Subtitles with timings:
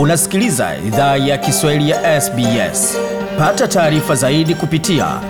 [0.00, 2.98] Unasikiliza idhaa ya Kiswahili ya SBS.
[3.38, 5.20] Pata taarifa zaidi kupitia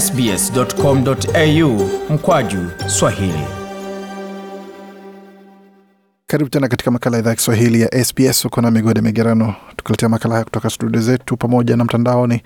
[0.00, 3.44] sbs.com.au mkwaju swahili.
[6.26, 8.44] Karibu tena katika makala ya idhaa ya Kiswahili ya SBS.
[8.44, 12.42] Uko na Migode Migerano tukiletea makala haya kutoka studio zetu pamoja na mtandaoni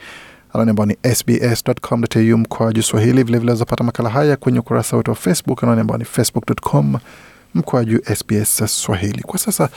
[0.52, 3.22] anani ambao ni sbs.com.au mkwaju swahili.
[3.22, 6.96] Vilevile wazapata makala haya kwenye ukurasa wetu wa Facebook anani ambao ni facebook.com
[7.54, 9.22] mkwaju SBS Swahili.
[9.22, 9.68] Kwa sasa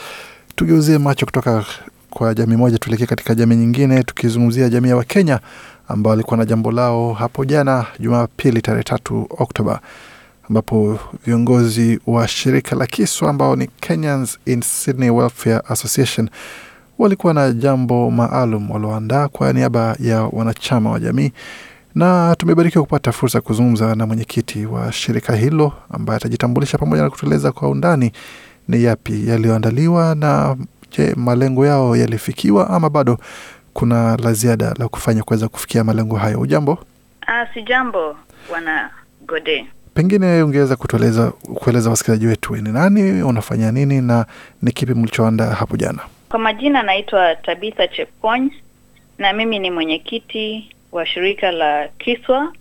[0.56, 1.64] tugeuzie macho kutoka
[2.10, 5.40] kwa jamii moja tuelekee katika jamii nyingine, tukizungumzia jamii ya Wakenya
[5.88, 9.80] ambao walikuwa na jambo lao hapo jana Jumapili tarehe tatu Oktoba,
[10.48, 16.28] ambapo viongozi wa shirika la Kiswa ambao ni Kenyans in Sydney Welfare Association
[16.98, 21.32] walikuwa na jambo maalum walioandaa kwa niaba ya wanachama wa jamii,
[21.94, 27.10] na tumebarikiwa kupata fursa ya kuzungumza na mwenyekiti wa shirika hilo ambaye atajitambulisha pamoja na
[27.10, 28.12] kutueleza kwa undani
[28.68, 30.56] ni yapi yaliyoandaliwa na
[30.96, 33.18] je, malengo yao yalifikiwa ama bado
[33.72, 36.40] kuna la ziada la kufanya kuweza kufikia malengo hayo.
[36.40, 36.78] Ujambo?
[37.26, 38.16] Ah, si jambo
[38.48, 38.90] bwana
[39.26, 39.66] Gode.
[39.94, 44.26] Pengine ungeweza kutueleza kueleza wasikilizaji wetu ni nani, unafanya nini na
[44.62, 45.98] ni kipi mlichoandaa hapo jana?
[46.28, 48.52] Kwa majina naitwa Tabitha Chepkony
[49.18, 52.52] na mimi ni mwenyekiti wa shirika la Kiswa.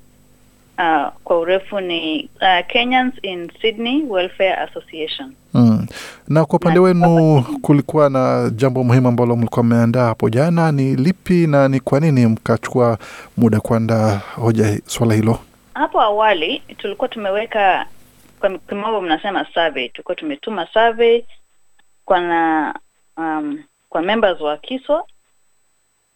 [0.79, 5.33] Uh, kwa urefu ni uh, Kenyans in Sydney Welfare Association.
[5.53, 5.87] Mm.
[6.27, 11.47] Na kwa upande wenu kulikuwa na jambo muhimu ambalo mlikuwa mmeandaa hapo jana, ni lipi
[11.47, 12.97] na ni kwa nini mkachukua
[13.37, 15.39] muda kuandaa hoja swala hilo?
[15.73, 17.85] Hapo awali tulikuwa tumeweka
[18.39, 21.23] kwa kimombo mnasema survey, tulikuwa tumetuma survey
[22.05, 22.73] kwa na
[23.17, 25.03] um, kwa members wa Kiswa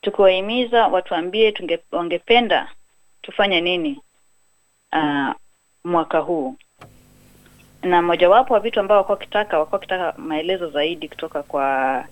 [0.01, 2.67] tukiwahimiza watuambie tunge, wangependa
[3.21, 4.01] tufanye nini
[4.95, 5.33] uh,
[5.83, 6.55] mwaka huu
[7.83, 12.05] na mojawapo wa vitu ambao wakuwa wakitaka wakuwa wakitaka maelezo zaidi kutoka kwa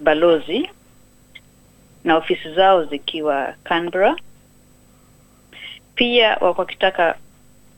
[0.00, 0.70] balozi
[2.04, 4.16] na ofisi zao zikiwa Canberra.
[5.94, 7.14] Pia wakuwa wakitaka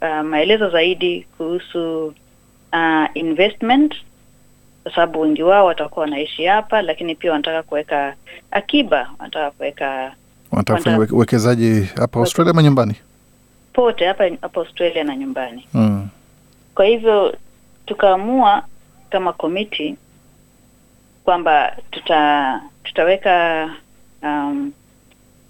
[0.02, 2.06] uh, maelezo zaidi kuhusu
[2.72, 3.94] uh, investment
[4.82, 8.14] kwa sababu wengi wao watakuwa wanaishi hapa, lakini pia wanataka kuweka
[8.50, 10.14] akiba, wanataka kuweka
[10.52, 12.94] Wanataka kufanya uwekezaji hapa Australia ama nyumbani?
[13.78, 15.68] Pote hapa hapa Australia na nyumbani.
[15.74, 16.08] Mm.
[16.74, 17.36] Kwa hivyo
[17.86, 18.62] tukaamua
[19.10, 19.96] kama komiti
[21.24, 23.70] kwamba tuta tutaweka
[24.22, 24.72] um,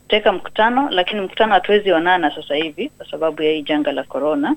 [0.03, 4.57] tutaweka mkutano, lakini mkutano hatuwezi onana sasa hivi kwa sababu ya hii janga la corona.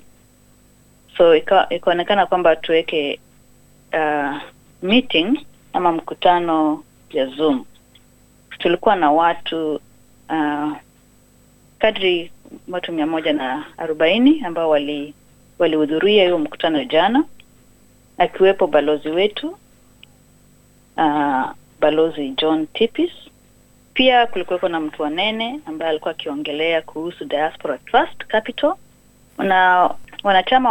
[1.17, 1.35] So
[1.69, 3.19] ikaonekana kwamba tuweke
[3.93, 4.37] uh,
[4.81, 5.39] meeting
[5.73, 7.65] ama mkutano ya Zoom.
[8.59, 9.75] Tulikuwa na watu
[10.29, 10.71] uh,
[11.79, 12.31] kadri
[12.67, 15.13] watu mia moja na arobaini ambao wali
[15.59, 17.23] walihudhuria hiyo mkutano jana,
[18.17, 19.57] akiwepo balozi wetu
[20.97, 23.11] uh, balozi John Tipis.
[23.93, 28.73] Pia kulikuwepo na mtu wa nene ambaye alikuwa akiongelea kuhusu Diaspora Trust Capital
[29.37, 29.89] na
[30.23, 30.69] wanachama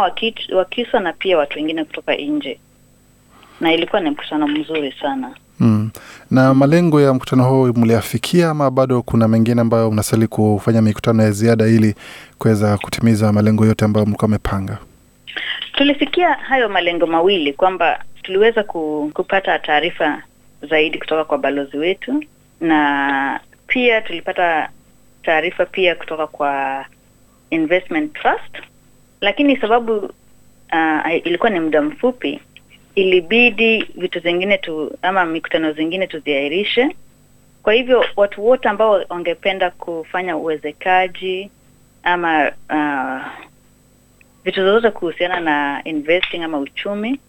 [0.53, 2.59] wa KISA na pia watu wengine kutoka nje,
[3.59, 5.35] na ilikuwa ni mkutano mzuri sana.
[5.61, 5.89] Mm.
[6.31, 11.31] Na malengo ya mkutano huu mliafikia ama bado kuna mengine ambayo mnastahili kufanya mikutano ya
[11.31, 11.95] ziada ili
[12.37, 14.77] kuweza kutimiza malengo yote ambayo mlikuwa mmepanga?
[15.73, 20.23] Tulifikia hayo malengo mawili kwamba tuliweza ku, kupata taarifa
[20.69, 22.23] zaidi kutoka kwa balozi wetu
[22.61, 24.69] na pia tulipata
[25.23, 26.85] taarifa pia kutoka kwa
[27.49, 28.57] investment trust,
[29.21, 32.39] lakini sababu uh, ilikuwa ni muda mfupi,
[32.95, 36.95] ilibidi vitu zingine tu ama mikutano zingine tuziahirishe.
[37.63, 41.49] Kwa hivyo watu wote ambao wangependa kufanya uwezekaji
[42.03, 43.31] ama uh,
[44.43, 47.19] vitu zozote kuhusiana na investing ama uchumi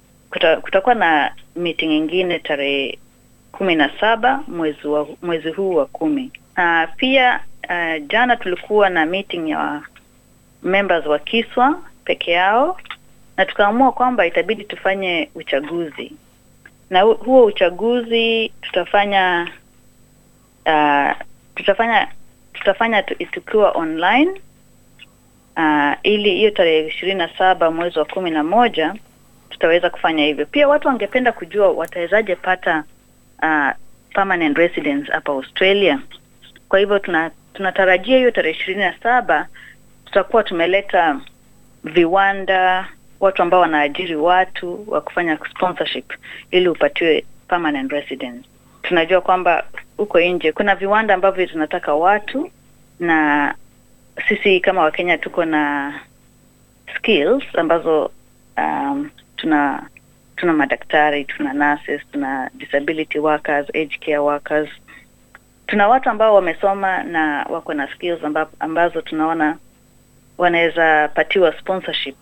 [0.63, 2.99] kutakuwa na meeting ingine tarehe
[3.53, 6.31] kumi na saba mwezi wa, mwezi huu wa kumi.
[6.59, 7.41] Uh, pia
[7.71, 9.83] uh, jana tulikuwa na meeting ya
[10.63, 12.79] members wa Kiswa peke yao
[13.37, 16.13] na tukaamua kwamba itabidi tufanye uchaguzi
[16.91, 19.49] na huo uchaguzi tutafanya
[20.67, 21.13] uh,
[21.55, 22.09] tutafanya
[22.53, 24.31] tutafanya tukiwa online
[25.57, 28.95] uh, ili hiyo tarehe ishirini na saba mwezi wa kumi na moja
[29.51, 30.47] tutaweza kufanya hivyo.
[30.47, 32.85] Pia watu wangependa kujua watawezaje pata
[33.43, 33.71] uh,
[34.15, 36.01] permanent residence hapa Australia.
[36.69, 39.49] Kwa hivyo tuna tunatarajia hiyo tarehe ishirini na saba
[40.05, 41.21] tutakuwa tumeleta
[41.85, 42.89] viwanda,
[43.23, 46.13] watu ambao wanaajiri watu wa kufanya sponsorship
[46.51, 48.49] ili upatiwe permanent residence.
[48.83, 49.65] Tunajua kwamba
[49.97, 52.51] huko nje kuna viwanda ambavyo tunataka watu
[53.01, 53.55] na
[54.29, 55.95] sisi kama Wakenya tuko na
[56.97, 58.11] skills ambazo
[58.59, 59.89] um, tuna
[60.37, 64.69] tuna madaktari, tuna nurses, tuna disability workers, aged care workers.
[65.67, 68.21] Tuna watu ambao wamesoma na wako na skills
[68.61, 69.57] ambazo tunaona
[70.39, 72.17] wanaweza patiwa sponsorship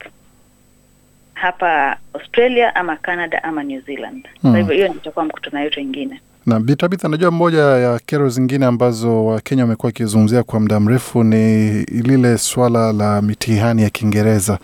[1.40, 4.22] hapa Australia ama Canada ama New Zealand.
[4.40, 4.56] Kwa Hmm.
[4.58, 6.20] hivyo hiyo ndio itakuwa mkutano yetu ingine.
[6.46, 11.70] Na Bitabitha, najua moja ya kero zingine ambazo Wakenya wamekuwa wakizungumzia kwa muda mrefu ni
[11.84, 14.58] lile swala la mitihani ya Kiingereza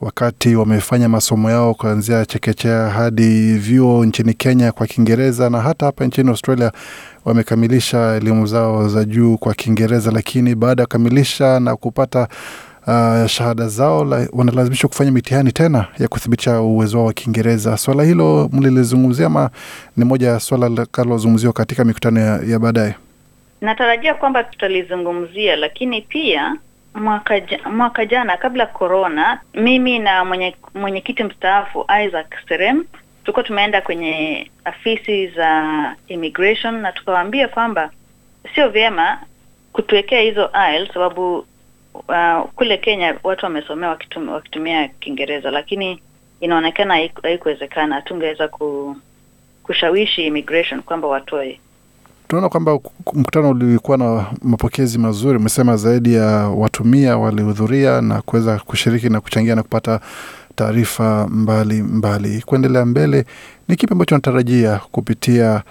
[0.00, 6.04] wakati wamefanya masomo yao kuanzia chekechea hadi vyuo nchini Kenya kwa Kiingereza na hata hapa
[6.06, 6.72] nchini Australia
[7.24, 12.28] wamekamilisha elimu zao za juu kwa Kiingereza, lakini baada ya kukamilisha na kupata
[12.86, 17.76] uh, shahada zao la, wanalazimishwa kufanya mitihani tena ya kuthibitisha uwezo wao wa Kiingereza.
[17.76, 19.50] Swala hilo mlilizungumzia ama
[19.96, 22.94] ni moja ya swala litakalozungumziwa katika mikutano ya, ya baadaye?
[23.60, 26.56] Natarajia kwamba tutalizungumzia, lakini pia
[26.94, 27.40] mwaka
[27.70, 32.84] mwaka jana kabla corona, mimi na mwenye mwenyekiti mstaafu Isaac Serem
[33.24, 35.62] tulikuwa tumeenda kwenye afisi za
[36.08, 37.90] immigration na tukawaambia kwamba
[38.54, 39.18] sio vyema
[39.72, 41.46] kutuwekea hizo IELTS sababu
[41.94, 46.02] uh, kule Kenya watu wamesomea wakitumia, wakitumia Kiingereza, lakini
[46.40, 47.94] inaonekana haikuwezekana.
[47.94, 48.96] Hatungeweza ku,
[49.62, 51.60] kushawishi immigration kwamba watoe
[52.32, 52.78] Tunaona kwamba
[53.14, 55.38] mkutano ulikuwa na mapokezi mazuri.
[55.38, 60.00] Umesema zaidi ya watu mia walihudhuria na kuweza kushiriki na kuchangia na kupata
[60.54, 62.42] taarifa mbali mbali.
[62.46, 63.24] Kuendelea mbele,
[63.68, 65.62] ni kipi ambacho natarajia kupitia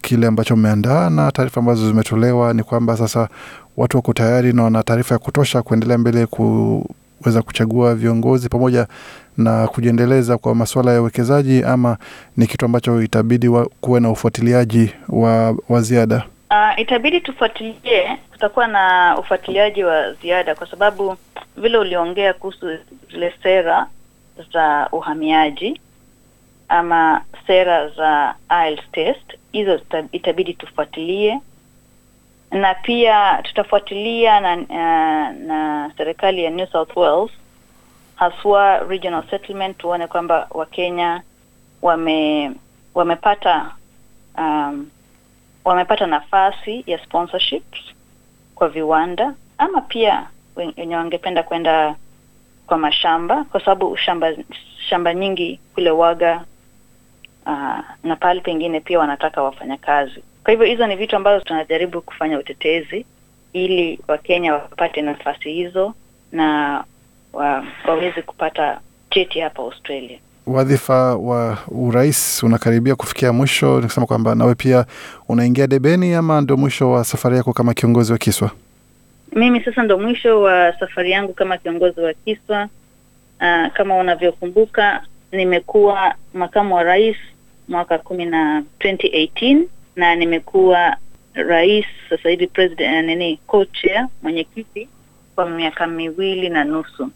[0.00, 2.54] kile ambacho mmeandaa na taarifa ambazo zimetolewa?
[2.54, 3.28] Ni kwamba sasa
[3.76, 8.86] watu wako tayari na wana taarifa ya kutosha kuendelea mbele kuweza kuchagua viongozi pamoja
[9.36, 11.96] na kujiendeleza kwa masuala ya uwekezaji, ama
[12.36, 13.48] ni kitu ambacho itabidi
[13.80, 16.24] kuwe na ufuatiliaji wa, wa ziada?
[16.50, 21.16] Uh, itabidi tufuatilie, kutakuwa na ufuatiliaji wa ziada kwa sababu
[21.56, 22.66] vile uliongea kuhusu
[23.12, 23.86] zile sera
[24.52, 25.80] za uhamiaji
[26.68, 28.34] ama sera za
[28.66, 29.80] IELTS test, hizo
[30.12, 31.40] itabidi tufuatilie,
[32.54, 37.30] na pia tutafuatilia na, uh, na serikali ya New South Wales
[38.16, 41.22] haswa regional settlement, tuone kwamba Wakenya
[41.82, 42.52] wame
[42.94, 43.70] wamepata
[44.38, 44.90] um,
[45.64, 47.80] wamepata nafasi ya sponsorships
[48.54, 51.96] kwa viwanda ama pia wenye wangependa kwenda
[52.66, 54.32] kwa mashamba kwa sababu shamba
[54.88, 56.44] shamba nyingi kule waga
[57.46, 62.38] uh, na pahali pengine pia wanataka wafanyakazi kwa hivyo hizo ni vitu ambazo tunajaribu kufanya
[62.38, 63.06] utetezi
[63.52, 65.94] ili wakenya wapate nafasi hizo
[66.32, 66.84] na
[67.32, 68.80] wa, waweze kupata
[69.10, 74.86] cheti hapa australia wadhifa wa urais unakaribia kufikia mwisho, nikisema kwamba nawe pia
[75.28, 78.50] unaingia debeni ama ndio mwisho wa safari yako kama kiongozi wa Kiswa?
[79.32, 82.68] Mimi sasa ndo mwisho wa safari yangu kama kiongozi wa Kiswa.
[83.40, 85.02] Uh, kama unavyokumbuka
[85.32, 87.16] nimekuwa makamu wa rais
[87.68, 89.62] mwaka kumi na 2018
[89.96, 90.96] na nimekuwa
[91.34, 94.88] rais sasa hivi president uh, nini co-chair mwenyekiti
[95.34, 97.10] kwa miaka miwili na nusu.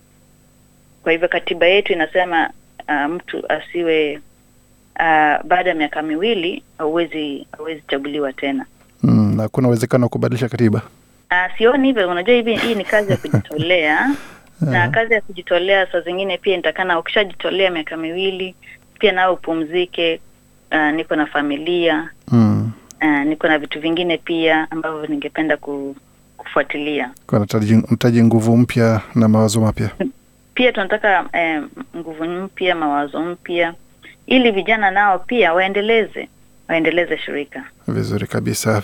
[1.03, 2.51] Kwa hivyo katiba yetu inasema
[2.89, 8.67] uh, mtu asiwe uh, baada ya miaka miwili hauwezi hauwezi chaguliwa tena.
[9.03, 10.83] Mm, na kuna uwezekano wa kubadilisha katiba?
[11.31, 12.09] Uh, sioni hivyo.
[12.11, 14.11] Unajua hivi, hii ni kazi ya kujitolea
[14.61, 18.55] na kazi ya kujitolea saa zingine pia nitakana, ukishajitolea miaka miwili
[18.99, 20.21] pia nawe upumzike.
[20.73, 22.71] Uh, niko na familia Mm.
[23.03, 25.97] uh, niko na vitu vingine pia ambavyo ningependa ku,
[26.37, 27.11] kufuatilia.
[27.27, 29.91] Kwa nataji- nguvu mpya na mawazo mapya.
[30.55, 31.63] Pia tunataka eh,
[31.97, 33.75] nguvu mpya, mawazo mpya,
[34.27, 36.29] ili vijana nao pia waendeleze
[36.69, 37.65] waendeleze shirika.
[37.89, 38.83] Vizuri kabisa.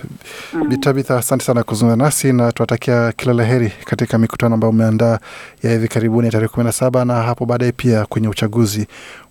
[0.52, 0.68] Mm.
[0.68, 5.18] Bitabitha, asante sana kuzungumza nasi na tunatakia kila la heri katika mikutano ambayo umeandaa
[5.62, 8.86] ya hivi karibuni ya tarehe kumi na saba na hapo baadaye pia kwenye uchaguzi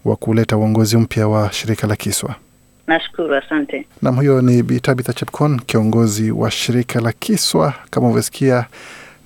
[0.05, 2.35] wa kuleta uongozi mpya wa shirika la Kiswa.
[2.87, 3.87] Nashukuru, asante.
[4.01, 7.73] Nam, huyo ni Bitabitha Chepkon, kiongozi wa shirika la Kiswa.
[7.89, 8.65] Kama ulivyosikia,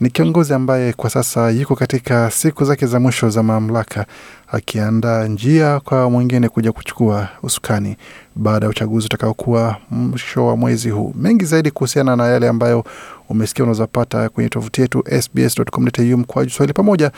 [0.02, 4.06] ni kiongozi ambaye kwa sasa yuko katika siku zake za mwisho za mamlaka,
[4.48, 7.98] akiandaa njia kwa mwingine kuja kuchukua usukani
[8.36, 11.14] baada ya uchaguzi utakaokuwa mwisho wa mwezi huu.
[11.18, 12.84] Mengi zaidi kuhusiana na yale ambayo
[13.30, 17.12] umesikia unazopata kwenye tovuti yetu sbs.com.au mkwaju Swahili, pamoja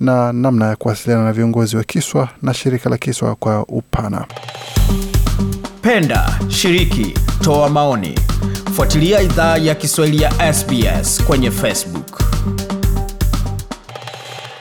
[0.00, 4.26] na namna ya kuwasiliana na viongozi wa Kiswa na shirika la Kiswa kwa upana.
[5.82, 8.18] Penda, shiriki, toa maoni.
[8.72, 12.25] Fuatilia idhaa ya Kiswahili ya SBS kwenye Facebook.